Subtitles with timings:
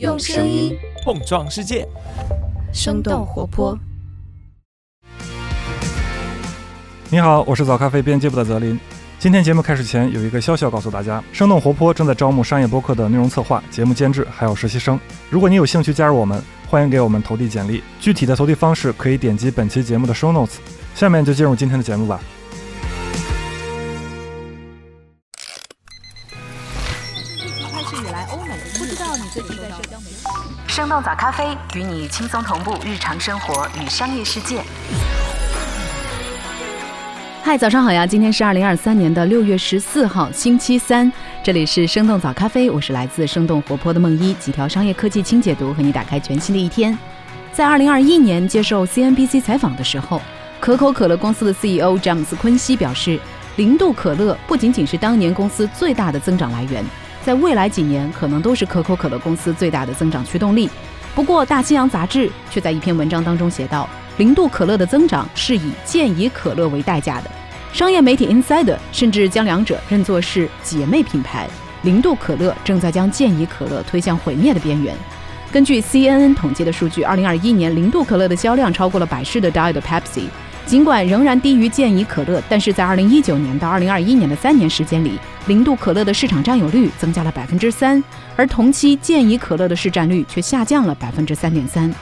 [0.00, 1.86] 用声音碰撞世界，
[2.72, 3.78] 生动活泼。
[7.10, 8.78] 你好，我是早咖啡编辑部的泽林。
[9.20, 14.98] 今天节目开始前有一个消息要告诉大家：生动活泼正在招募商业播客的内容策划、节目监制，还有实习生。
[15.30, 17.80] 如果你有兴趣加入我们，欢迎给我们投递简历。
[18.00, 20.56] 具体的投递方式可以点击本期节目的 show notes。
[20.96, 22.20] 下面就进入今天的节目吧。
[28.78, 30.16] 不知道你最近在社交媒体。
[30.66, 34.62] 生动早咖啡与你轻松同步日常生活与商业世界。
[37.42, 38.06] 嗨，早上好呀！
[38.06, 41.12] 今天是二零二三年的六月十四号，星期三。
[41.42, 46.96] 这里是生动早咖啡，我是来自生动活泼的梦一，几条商业科技轻解读，和你打开全新的一天。
[47.52, 50.20] 在二零二一年接受 CNBC 采访的时候，
[50.58, 53.20] 可口可乐公司的 CEO 詹姆斯昆西表示，
[53.56, 56.82] 零度可乐不仅仅是当年公司最大的增长来源，
[57.24, 60.68] 在未来几年可能都是可口可乐公司最大的增长驱动力。
[61.14, 63.88] 不过，《大西洋》杂志却在一篇文章当中写道。
[64.16, 67.30] 零度可乐的增长是以健怡可乐为代价的。
[67.72, 71.48] 商业媒体 Insider 甚至将两者认作是姐妹品牌。
[71.82, 74.94] 零度可乐正在将健怡可乐推向毁灭的边缘。
[75.52, 80.28] 根据 CNN 统计的数据，2021年零度可乐的销量超过了百事的 Diet Pepsi。
[80.66, 88.02] 尽管仍然低于健怡可乐，但是在2019年到2021年的三年时间里，零度可乐的市场占有率增加了百分之三，
[88.34, 91.94] 而同期健怡可乐的市占率却下降了百分之三点三。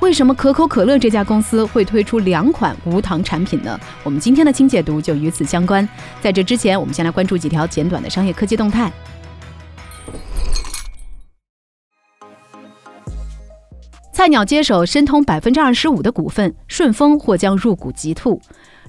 [0.00, 3.78] 为什么可口可乐这家公司会推出两款无糖产品呢？
[4.02, 5.86] 我们今天的清解读就与此相关。
[6.20, 8.92] 在这之前，我们先来关注几条简短的商业科技动态。
[14.20, 18.38] 菜鸟接手申通百分之二十五的股份，顺丰或将入股极兔。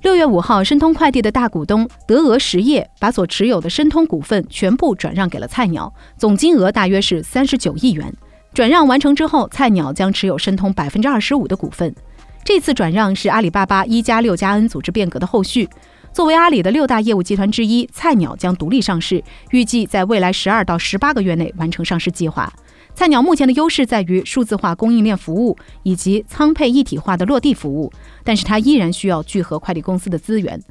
[0.02, 8.14] 六月五号，申通快递的大股东德俄实业把所持有的申通股份全部转让给了菜鸟，总金额大约是三十九亿元。
[8.54, 11.96] 转让完成之后，菜鸟将持有申通百分之二十五的股份。
[12.44, 15.70] 这次转让是阿里巴巴一加六加 N 组织变革的后续。
[16.12, 22.52] 作为阿里的六大业务集团之一，菜鸟将独立上市，预计在未来十二到十八个月内完成上市计划。
[23.02, 27.92] 菜鸟目前的优势在于数字化供应链服务以及仓配一体化的落地服务，
[28.24, 30.62] 但是它依然需要聚合快递公司的资源。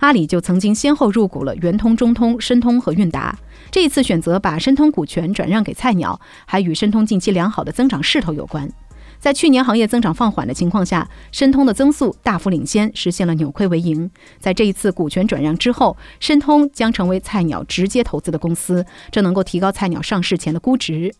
[0.00, 3.34] 阿里就曾经先后入股了圆通、中通、申通和韵达。
[3.70, 8.70] 这一次选择把申通股权转让给菜鸟，还与申通近期良好的增长势头有关。
[9.18, 14.10] 在去年行业增长放缓的情况下，申通的增速大幅领先，实现了扭亏为盈。
[14.38, 21.12] 在这一次股权转让之后，申通将成为菜鸟直接投资的公司，这能够提高菜鸟上市前的估值。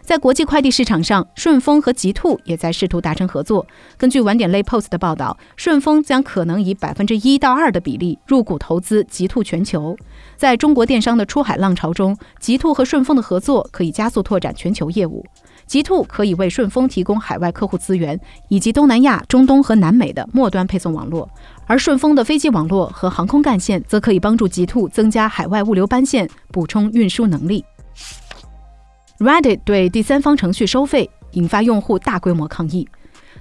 [0.00, 3.66] 在国际快递市场上，顺丰和极兔也在试图达成合作。
[3.96, 9.96] 根据晚点类 Post 的报道，顺丰将可能以百分之一到二的比例入股投资极兔全球。
[10.36, 15.24] 在中国电商的出海浪潮中，极兔和顺丰的合作可以加速拓展全球业务。
[15.66, 18.18] 极兔可以为顺丰提供海外客户资源，
[18.48, 21.28] 以及东南亚、中东和南美的末端配送网络；
[21.66, 27.64] 而顺丰的飞机网络和航空干线则可以帮助极兔增加海外物流班线，补充运输能力。
[29.18, 32.86] Reddit 对第三方程序收费，引发用户大规模抗议。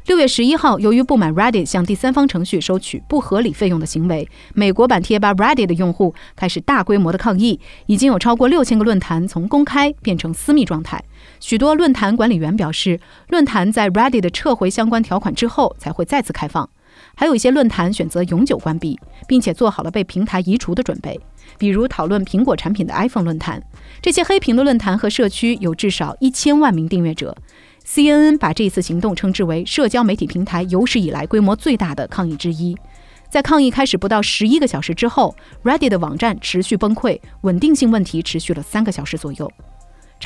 [0.06, 7.60] 六月十一号，由于不满 Reddit 向第三方程序收取不合理费用的行为，美国版贴吧 Reddit 的用户开始大规模的抗议。
[7.88, 11.04] 已经有超过六千个论坛从公开变成私密状态。
[11.40, 13.00] 许多论坛管理员表示，
[13.30, 16.70] 论坛在 Reddit 撤回相关条款之后才会再次开放。
[17.16, 21.20] 还有一些论坛选择永久关闭，并且做好了被平台移除的准备。
[21.58, 23.62] 比如讨论苹果产品的 iPhone 论坛，
[24.04, 27.36] 这些黑屏的论坛和社区有至少一千万名订阅者。
[27.86, 32.76] CNN 把这次行动称之为社交媒体平台有史以来规模最大的抗议之一。
[33.30, 39.52] 在抗议开始不到十一个小时之后，Reddit 的网站持续崩溃，稳定性问题持续了三个小时左右。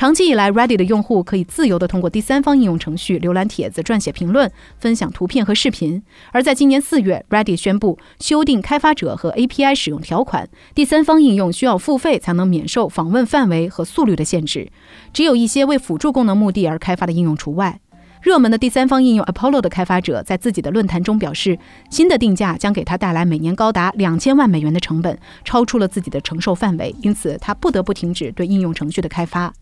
[0.00, 6.02] 长期以来，Reddit 的用户可以自由地通过第三方应用程序浏览帖子、撰写评论、分享图片和视频。
[6.32, 14.70] 而在今年四月，Reddit 宣布修订开发者和 API 使用条款，第三方应用需要付费才能免受访问范围和速率的限制，
[15.12, 17.78] 只有一些为辅助功能目的而开发的应用除外。
[18.22, 21.58] 热门的第三方应用 Apollo 的开发者在自己的论坛中表示，
[21.90, 29.52] 新的定价将给他带来每年高达两千万美元的成本，超出了自己的承受范围，因此他不得不停止对应用程序的开发。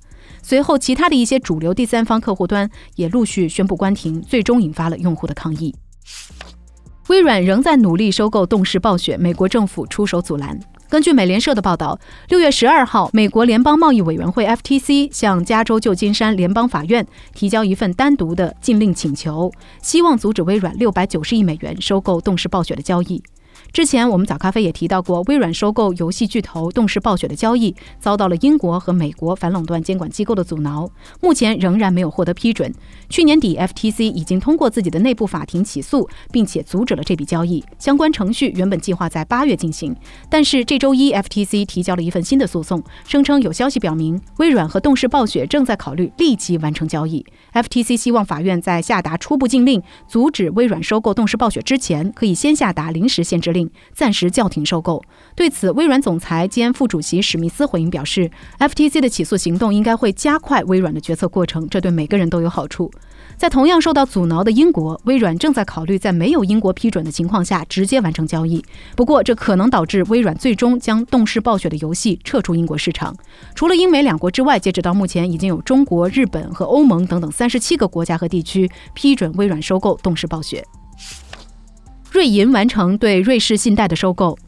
[0.42, 5.74] 随后，其他的一些主流第三方客户端也陆续宣布关停，最终引发了用户的抗议。
[7.08, 10.58] 微软仍在努力收购动视暴雪，美国政府出手阻拦。
[10.90, 11.98] 根据美联社的报道，
[12.28, 19.50] 六月十二号，美国联邦贸易委员会 （FTC） 向加州旧金山联邦法院提交一份单独的禁令请求，
[19.82, 23.22] 希望阻止微软六百九十亿美元收购动视暴雪的交易。
[23.72, 32.72] 之前我们早咖啡也提到过，微软收购游戏巨头动视暴雪的交易遭到了英国和美国反垄断监管机构的阻挠，目前仍然没有获得批准。
[33.08, 37.64] 去年底，FTC 已经通过自己的内部法庭起诉，并且阻止了这笔交易。
[37.78, 39.94] 相关程序原本计划在八月进行，
[40.28, 47.24] 但是这周一，FTC 提交了一份新的诉讼，声称有消息表明，微软和动视暴雪正在考虑立即完成交易。
[47.52, 55.02] FTC 希望法院在下达初步禁令，阻止微软收购动视暴雪之前，可以先下达临时限制令令，暂时叫停收购。
[55.34, 62.90] 对此，微软总裁兼副主席史密斯回应表示，FTC 的起诉行动应该会加快微软的决策过程，这对每个人都有好处。
[63.36, 68.64] 在同样受到阻挠的英国，微软正在考虑在没有英国批准的情况下直接完成交易。
[68.96, 73.14] 不过，这可能导致微软最终将动视暴雪的游戏撤出英国市场。
[73.54, 80.64] 除了英美两国之外，截止到目前，已经有中国、日本和欧盟等等三十七个国家和地区批准微软收购动视暴雪。
[82.10, 84.38] 瑞银完成对瑞士信贷的收购。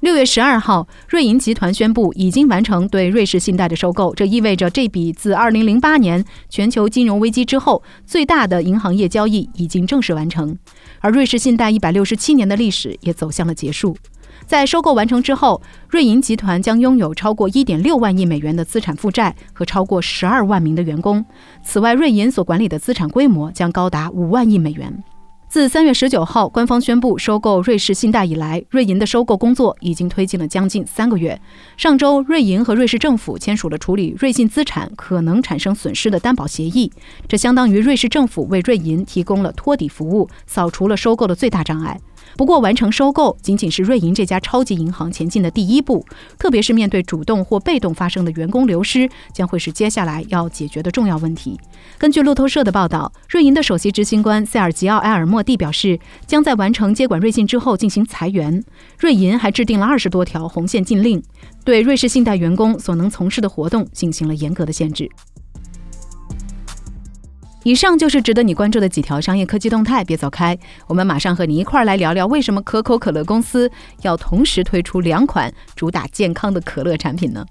[0.00, 10.56] 六月十二号，瑞银集团宣布已经完成对瑞士信贷的收购，这意味着这笔自二零零八年全球金融危机之后最大的银行业交易已经正式完成，
[11.00, 13.94] 而瑞士信贷一百六十七年的历史也走向了结束。
[14.46, 21.22] 在收购完成之后，瑞银集团将拥有超过一点六万亿美元的资产负债和超过十二万名的员工。
[21.62, 25.04] 此外，瑞银所管理的资产规模将高达五万亿美元。
[25.50, 31.40] 自三月十九号官方宣布收购瑞士信贷以来，瑞银的收购工作已经推进了将近三个月。
[31.76, 36.92] 上周，瑞银和瑞士政府签署了处理瑞信资产可能产生损失的担保协议，
[37.26, 42.00] 这相当于瑞士政府为瑞银提供了托底服务，扫除了收购的最大障碍。
[42.36, 46.04] 不过，完成收购仅仅是瑞银这家超级银行前进的第一步，
[46.38, 51.58] 特别是面对主动或被动发生的员工流失，将会是接下来要解决的重要问题。
[51.98, 58.62] 根据路透社的报道，瑞银的首席执行官塞尔吉奥·埃尔莫蒂表示，将在完成接管瑞信之后进行裁员。
[58.98, 61.22] 瑞银还制定了二十多条红线禁令，
[61.64, 65.10] 对瑞士信贷员工所能从事的活动进行了严格的限制。
[67.62, 73.70] 以上就是值得你关注的几条商业科技动态，别走开，我们马上和你一块儿来聊聊为什么可口可乐公司
[74.00, 77.44] 要同时推出两款主打健康的可乐产品呢？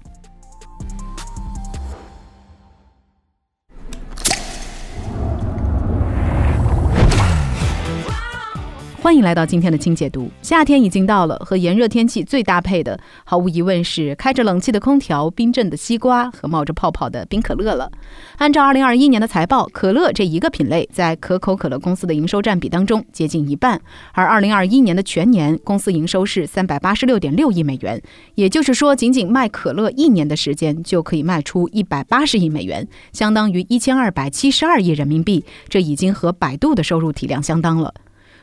[9.02, 10.30] 欢迎来到今天的轻解读。
[10.42, 17.90] 夏天已经到了，和炎热天气最搭配的，毫无疑问是开着冷气的空调、冰镇的西瓜和冒着泡泡的冰可乐了。
[18.36, 23.80] 按照2021年的财报，可乐这一个品类在可口可乐公司的营收占比当中接近一半。
[24.12, 28.02] 而2021年的全年，公司营收是386.6亿美元，
[28.34, 35.42] 也就是说，仅仅卖可乐一年的时间就可以卖出180亿美元，相当于1272亿人民币。
[35.70, 37.94] 这已经和百度的收入体量相当了。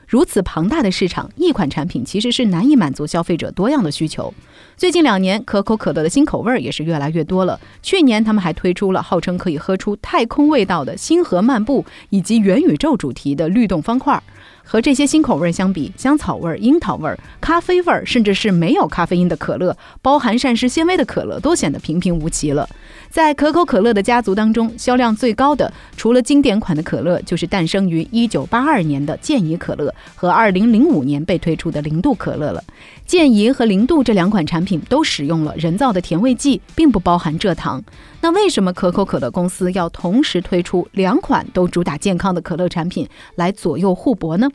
[0.08, 4.34] 如此庞大的市场，一款产品其实是难以满足消费者多样的需求。
[4.78, 7.60] 最近两年，可口可乐的新口味也是越来越多了。
[7.84, 14.24] 去年，他们还推出了号称可以喝出太空味道的星河漫步，以及元宇宙主题的律动方块。
[14.68, 17.10] 和这些新口味相比，香草味、樱桃味、
[17.40, 22.68] 咖啡味，甚至是没有咖啡因的可乐、包含膳食纤维的可乐，都显得平平无奇了。
[23.10, 32.62] 在可口可乐的家族当中，销量最高的，除了经典款的可乐，就是诞生于1982年的健怡可乐和2005年被推出的零度可乐了。
[33.08, 37.82] 健怡和零度这两款产品都使用了人造的甜味剂，并不包含蔗糖。
[38.20, 44.50] 那为什么可口可乐公司要同时推出两款都主打健康的可乐产品来左右互搏呢？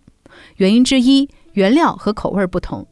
[0.56, 2.86] 原因之一，原料和口味不同。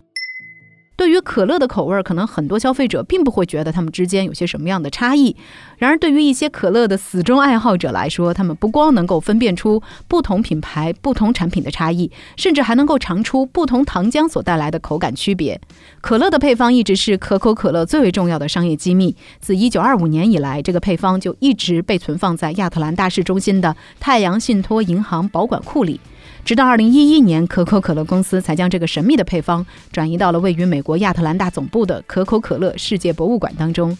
[1.00, 5.34] 对于可乐的口味，可能很多消费者并不会觉得它们之间有些什么样的差异。
[5.78, 15.58] 然而，对于一些可乐的死忠爱好者来说，他们不光能够分辨出不同品牌、不同产品的差异，甚至还能够尝出不同糖浆所带来的口感区别。
[16.02, 19.16] 可乐的配方一直是可口可乐最为重要的商业机密。
[19.40, 25.98] 自1925年以来，这个配方就一直被存放在亚特兰大市中心的太阳信托银行保管库里。
[26.44, 33.96] 直到2011年，可口可乐公司才将这个神秘的配方转移到了位于美国亚特兰大总部的可口可乐世界博物馆当中。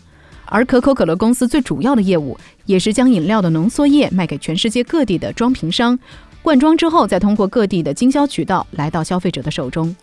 [0.47, 5.97] 而可口可乐公司最主要的业务，也是将饮料的浓缩液卖给全世界各地的装瓶商，
[6.42, 9.94] 灌装之后再通过各地的经销渠道来到消费者的手中。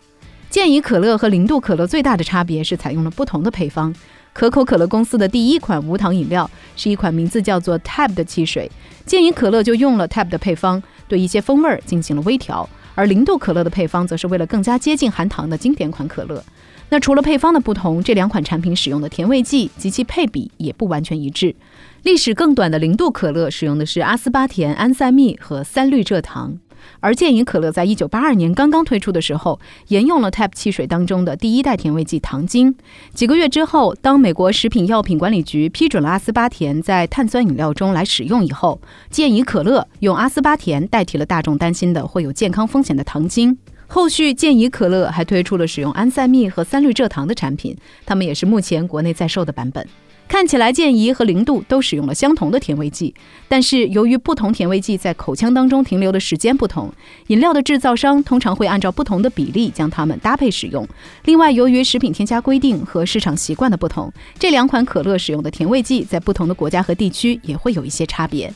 [0.50, 3.94] 健怡可乐和零度可乐最大的差别是采用了不同的配方。
[4.38, 8.72] 可口可乐公司的第一款无糖饮料是一款名字叫做 Tab 的汽水，
[9.04, 10.82] 健怡可乐就用了 Tab 的配方。
[11.08, 16.44] 对一些风味进行了微调，而零度可乐的配方则是为了更加接近含糖的经典款可乐。
[16.90, 21.56] 那除了配方的不同，这两款产品使用的甜味剂及其配比也不完全一致。
[22.04, 26.60] 历史更短的零度可乐使用的是阿斯巴甜、安赛蜜和三氯蔗糖，
[27.00, 32.76] 而健怡可乐在一九八二年刚刚推出的时候，沿用了 TAP 汽水当中的第一代甜味剂糖精。
[33.14, 38.80] 几个月之后，当美国食品药品管理局批准了阿斯巴甜在碳酸饮料中来使用以后，
[39.10, 43.58] 健怡可乐用阿斯巴甜代替了大众担心的会有健康风险的糖精。
[43.90, 47.76] 后续健怡可乐还推出了使用安赛蜜和三氯蔗糖的产品，
[48.06, 49.88] 它们也是目前国内在售的版本。
[50.28, 53.16] 看起来健怡和零度都使用了相同的甜味剂，
[53.48, 56.92] 但是由于不同甜味剂在口腔当中停留的时间不同，
[57.28, 60.86] 饮料的制造商通常会按照不同的比例将它们搭配使用。
[61.24, 68.54] 另外，由于食品添加规定和市场习惯的不同，这两款可乐使用的甜味剂在不同的国家和地区也会有一些差别。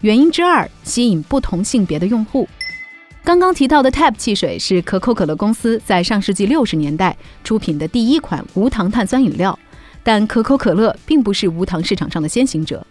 [0.00, 2.48] 原因之二，吸引不同性别的用户。
[3.22, 9.56] 刚刚提到的 TAP 汽水是可口可乐公司在上世纪六十年代出品的第一款无糖碳酸饮料，
[10.02, 12.84] 但可口可乐并不是无糖市场上的先行者。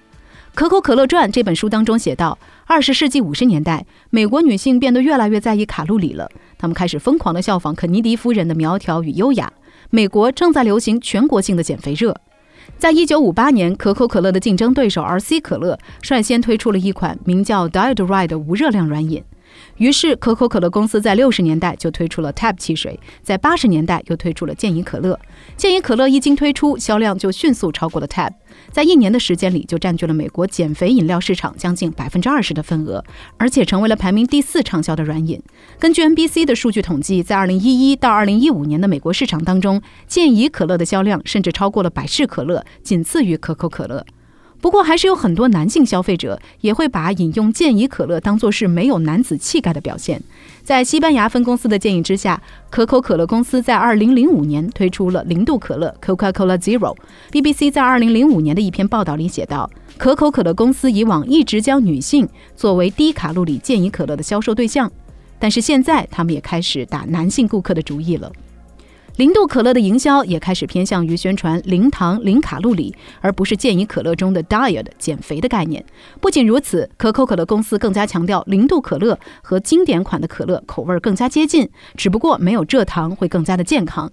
[0.55, 9.51] 《可口可乐传》这本书当中写道，二十世纪五十年代，美国女性变得越来越在意卡路里了，她们开始疯狂地效仿肯尼迪夫人的苗条与优雅。
[9.89, 12.15] 美国正在流行全国性的减肥热。
[12.77, 19.23] 在一九五八年，可口可乐的竞争对手 RC 可乐率先推出了一款名叫 Diet Ride 的无热量软饮。
[19.77, 25.19] 于是，可口可乐公司在六十年代就推出了 TAP 汽水，在八十年代又推出了健怡可乐。
[25.55, 28.31] 健怡可乐一经推出，销量就迅速超过了 TAP，
[28.71, 33.03] 在一年的时间里就占据了美国减肥饮料市场将近百分之二十的份额，
[33.37, 35.41] 而且成为了排名第四畅销的软饮。
[35.79, 44.05] 根据 NBC 的数据统计，在二零一一到二零一五年的美国市场当中，健怡可乐的销量甚至超过了百事可乐，仅次于可口可乐。
[44.61, 50.21] 不过，还是有很多男性消费者也会把饮用健怡可乐当作是没有男子气概的表现。
[50.63, 56.95] 在西班牙分公司的建议之下，可口可乐公司在2005年推出了零度可乐 Coca-Cola Zero。
[57.31, 64.91] BBC 在2005年的一篇报道里写道，可口可乐公司以往一直将女性作为低卡路里健怡可乐的销售对象，
[65.39, 68.31] 但是现在他们也开始打男性顾客的主意了。
[69.19, 75.83] 零度可乐的营销也开始偏向于宣传零糖、零卡路里，而不是健怡可乐中的 diet 减肥的概念。
[76.21, 84.09] 不仅如此，可口可乐公司更加强调零度可乐和经典款的可乐口味更加接近，只不过没有蔗糖，会更加的健康。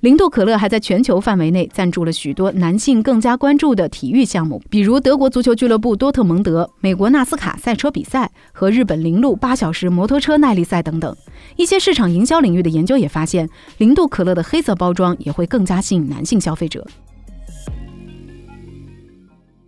[0.00, 11.16] 零度可乐还在全球范围内赞助了许多男性更加关注的体育项目，比如德国足球俱乐部多特蒙德、美国纳斯卡赛车比赛和日本铃鹿八小时摩托车耐力赛等等。
[11.54, 16.86] 一些市场营销领域的研究也发现，零度可乐的黑色包装也会更加吸引男性消费者。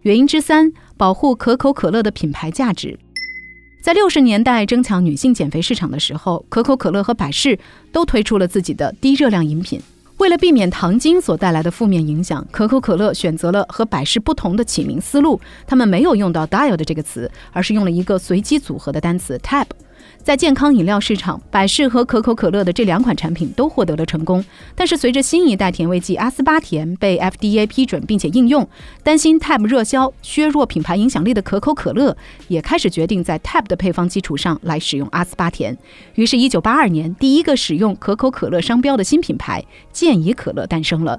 [0.00, 2.98] 原因之三，保护可口可乐的品牌价值。
[3.82, 7.58] 在六十年代争抢女性减肥市场的时候，可口可乐和百事
[7.92, 9.80] 都推出了自己的低热量饮品。
[10.16, 15.40] 为了避免糖精所带来的负面影响，可口可乐选择了和百事不同的起名思路。
[15.66, 19.66] 他们没有用到 “diet” 这个词，而是用了一个随机组合的单词 “tab”。
[20.22, 24.44] 在健康饮料市场，百事和可口可乐的这两款产品都获得了成功。
[24.76, 28.68] 但是，随着新一代甜味剂阿斯巴甜被 FDA 批准并且应用，
[29.02, 32.16] 担心 Tab 热销削弱品牌影响力的可口可乐
[32.48, 35.76] 也开始决定在 Tab 的配方基础上来使用阿斯巴甜。
[36.14, 41.18] 于是，1982年，第一个使用可口可乐商标的新品牌健怡可乐诞生了。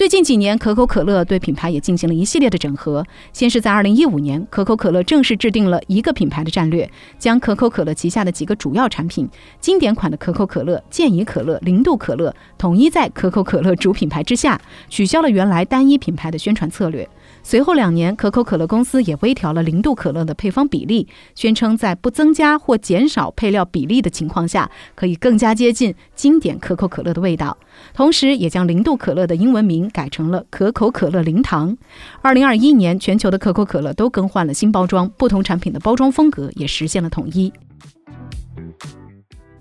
[0.00, 3.04] 最近几年，可口可乐对品牌也进行了一系列的整合。
[3.34, 9.28] 先是在2015年，可口可乐正式制定了一个品牌的战略，将可口可乐旗下的几个主要产品——
[9.60, 17.06] 经典款的可口可乐、健怡可乐、零度可乐，统一在可口可乐主品牌之下，取消了原来单一品牌的宣传策略。
[17.42, 27.56] 随后两年，可口可乐公司也微调了零度可乐的配方比例，宣称在不增加或减少配料比例的情况下，可以更加接近经典可口可乐的味道。
[27.94, 31.76] 同时，也将零度可乐的英文名改成了可口可乐零糖。
[32.22, 37.52] 二零二一年，全球的可口可乐都更换了新包装，不同产品的包装风格也实现了统一。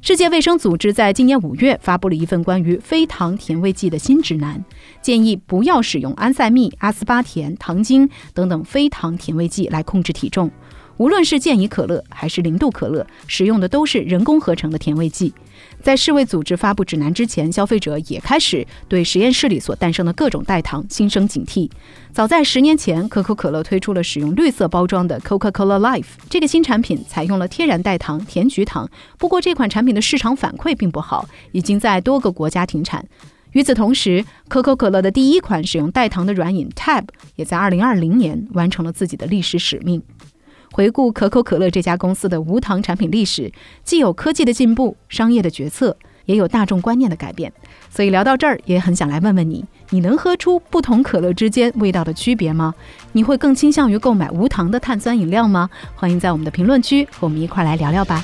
[0.02, 4.64] 世界卫生组织在今年五月发布了一份关于非糖甜味剂的新指南，
[5.02, 10.52] 建议不要使用安赛蜜、阿斯巴甜、糖精等等非糖甜味剂来控制体重。
[10.98, 15.34] 无论是健怡可乐还是零度可乐，使用的都是人工合成的甜味剂。
[15.82, 21.72] 在世卫组织发布指南之前，消费者也开始对实验室里所诞生的各种代糖心生警惕。
[22.12, 28.90] 早在十年前，可口可乐推出了使用绿色包装的 Coca-Cola Life 这个新产品，采用了天然代糖甜菊糖。
[29.18, 33.06] 不过，这款产品的市场反馈并不好，已经在多个国家停产。
[33.54, 40.02] 与此同时，可口可乐的第一款使用代糖的软饮 Tab 也在2020年完成了自己的历史使命。
[40.72, 43.52] 回顾可口可乐这家公司的无糖产品历史，
[43.84, 47.52] 既有科技的进步、商业的决策，也有大众观念的改变。
[47.90, 52.76] 所以聊到这儿，也很想来问问你：你能喝出不同可乐之间味道的区别吗？
[53.14, 55.68] 你会更倾向于购买无糖的碳酸饮料吗？
[55.96, 58.24] 欢迎在我们的评论区和我们一块来聊聊吧。